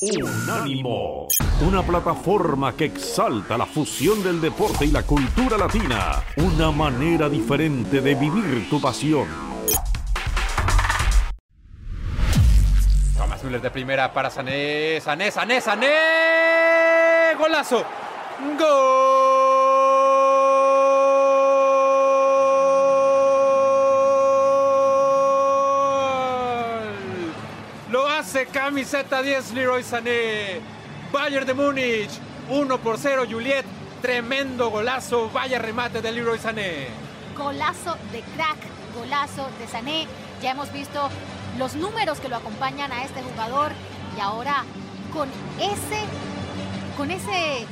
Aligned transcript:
Unánimo, 0.00 1.26
una 1.60 1.82
plataforma 1.82 2.72
que 2.76 2.84
exalta 2.84 3.58
la 3.58 3.66
fusión 3.66 4.22
del 4.22 4.40
deporte 4.40 4.84
y 4.84 4.92
la 4.92 5.02
cultura 5.02 5.58
latina, 5.58 6.22
una 6.36 6.70
manera 6.70 7.28
diferente 7.28 8.00
de 8.00 8.14
vivir 8.14 8.70
tu 8.70 8.80
pasión. 8.80 9.26
Thomas 13.16 13.42
Müller 13.42 13.60
de 13.60 13.70
primera 13.72 14.12
para 14.12 14.30
Sané, 14.30 15.00
Sané, 15.00 15.32
Sané, 15.32 15.60
Sané, 15.60 17.34
golazo, 17.36 17.84
gol. 18.56 19.27
Hace 28.18 28.46
camiseta 28.46 29.22
10 29.22 29.52
Leroy 29.52 29.84
Sané. 29.84 30.58
Bayern 31.12 31.46
de 31.46 31.54
Múnich, 31.54 32.10
1 32.48 32.78
por 32.78 32.98
0 32.98 33.26
Juliet. 33.30 33.64
Tremendo 34.02 34.70
golazo, 34.70 35.30
vaya 35.30 35.60
remate 35.60 36.02
de 36.02 36.10
Leroy 36.10 36.36
Sané. 36.36 36.88
Golazo 37.36 37.96
de 38.10 38.22
crack, 38.34 38.58
golazo 38.96 39.48
de 39.60 39.68
Sané. 39.68 40.08
Ya 40.42 40.50
hemos 40.50 40.72
visto 40.72 41.08
los 41.58 41.76
números 41.76 42.18
que 42.18 42.28
lo 42.28 42.34
acompañan 42.34 42.90
a 42.90 43.04
este 43.04 43.22
jugador 43.22 43.70
y 44.16 44.20
ahora 44.20 44.64
con 45.12 45.28
ese, 45.60 46.00
con 46.96 47.12
ese, 47.12 47.66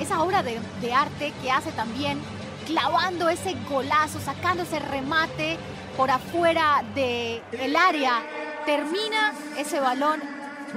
esa 0.00 0.22
obra 0.24 0.42
de, 0.42 0.58
de 0.80 0.92
arte 0.92 1.32
que 1.40 1.52
hace 1.52 1.70
también, 1.70 2.20
clavando 2.66 3.28
ese 3.28 3.54
golazo, 3.70 4.18
sacando 4.18 4.64
ese 4.64 4.80
remate 4.80 5.56
por 5.96 6.10
afuera 6.10 6.82
del 6.96 7.42
el 7.52 7.76
área, 7.76 8.22
termina 8.64 9.32
ese 9.58 9.80
balón 9.80 10.20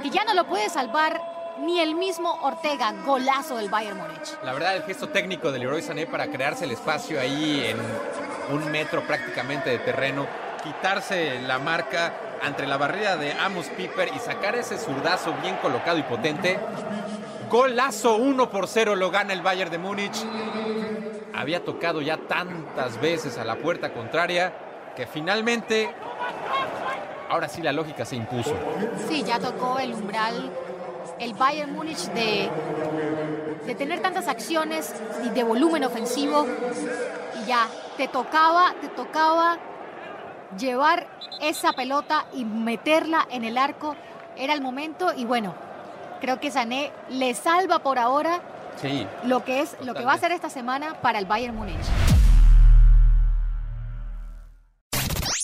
y 0.02 0.10
ya 0.10 0.24
no 0.24 0.34
lo 0.34 0.46
puede 0.46 0.68
salvar 0.68 1.20
ni 1.60 1.80
el 1.80 1.94
mismo 1.94 2.30
Ortega, 2.42 2.92
golazo 3.04 3.56
del 3.56 3.70
Bayern 3.70 3.96
Múnich. 3.96 4.36
La 4.42 4.52
verdad, 4.52 4.76
el 4.76 4.82
gesto 4.82 5.08
técnico 5.08 5.50
de 5.52 5.58
Leroy 5.58 5.82
Sané 5.82 6.06
para 6.06 6.26
crearse 6.26 6.64
el 6.64 6.72
espacio 6.72 7.18
ahí 7.18 7.64
en 7.64 7.78
un 8.54 8.70
metro 8.70 9.06
prácticamente 9.06 9.70
de 9.70 9.78
terreno, 9.78 10.26
quitarse 10.62 11.40
la 11.42 11.58
marca 11.58 12.12
entre 12.46 12.66
la 12.66 12.76
barrera 12.76 13.16
de 13.16 13.32
Amos 13.32 13.66
Piper 13.68 14.10
y 14.14 14.18
sacar 14.18 14.54
ese 14.56 14.78
zurdazo 14.78 15.32
bien 15.42 15.56
colocado 15.56 15.98
y 15.98 16.02
potente. 16.02 16.58
Golazo 17.48 18.16
1 18.16 18.50
por 18.50 18.68
0 18.68 18.96
lo 18.96 19.10
gana 19.10 19.32
el 19.32 19.40
Bayern 19.40 19.70
de 19.70 19.78
Múnich. 19.78 20.24
Había 21.34 21.64
tocado 21.64 22.02
ya 22.02 22.16
tantas 22.16 23.00
veces 23.00 23.38
a 23.38 23.44
la 23.44 23.56
puerta 23.56 23.92
contraria 23.92 24.52
que 24.96 25.06
finalmente, 25.06 25.90
ahora 27.28 27.48
sí 27.48 27.62
la 27.62 27.72
lógica 27.72 28.04
se 28.04 28.16
impuso. 28.16 28.54
Sí, 29.08 29.22
ya 29.24 29.38
tocó 29.38 29.78
el 29.78 29.92
umbral 29.94 30.50
el 31.18 31.34
Bayern 31.34 31.72
Múnich 31.72 32.08
de, 32.10 32.50
de 33.64 33.74
tener 33.74 34.00
tantas 34.00 34.28
acciones 34.28 34.92
y 35.24 35.30
de 35.30 35.44
volumen 35.44 35.84
ofensivo 35.84 36.46
y 37.42 37.46
ya 37.46 37.68
te 37.96 38.06
tocaba, 38.08 38.74
te 38.80 38.88
tocaba 38.88 39.56
llevar 40.58 41.06
esa 41.40 41.72
pelota 41.72 42.26
y 42.34 42.44
meterla 42.44 43.26
en 43.30 43.44
el 43.44 43.56
arco. 43.56 43.96
Era 44.36 44.52
el 44.52 44.60
momento 44.60 45.12
y 45.16 45.24
bueno, 45.24 45.54
creo 46.20 46.38
que 46.40 46.50
Sané 46.50 46.92
le 47.08 47.34
salva 47.34 47.78
por 47.78 47.98
ahora 47.98 48.40
Sí. 48.76 49.06
lo 49.24 49.42
que 49.42 49.60
es 49.62 49.74
lo 49.82 49.94
que 49.94 50.04
va 50.04 50.12
a 50.12 50.14
hacer 50.16 50.32
esta 50.32 50.50
semana 50.50 50.94
para 51.00 51.18
el 51.18 51.24
Bayern 51.24 51.56
Múnich. 51.56 51.76